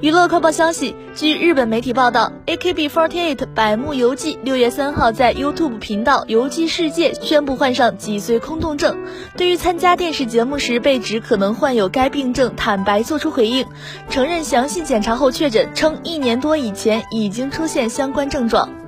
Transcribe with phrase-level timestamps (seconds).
[0.00, 8.98] 娱乐快报消息，据日本媒体报道，AKB48 百慕游记六月三号在 YouTube 频道《游记世界》宣布患上脊髓空洞症。
[9.36, 13.64] 对于参加电视节目时被指可能患有该病症，坦白作出回应，
[14.10, 18.81] 承认详细检查后确诊，称一年多以前已经出现相关症状。